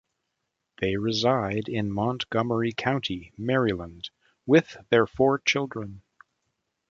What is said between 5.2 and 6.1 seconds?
children.